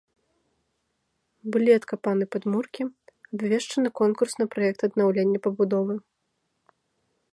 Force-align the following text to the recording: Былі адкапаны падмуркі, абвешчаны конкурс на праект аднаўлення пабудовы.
Былі 1.55 1.71
адкапаны 1.79 2.23
падмуркі, 2.35 2.81
абвешчаны 3.33 3.89
конкурс 4.01 4.33
на 4.41 4.45
праект 4.57 4.81
аднаўлення 4.89 5.39
пабудовы. 5.49 5.95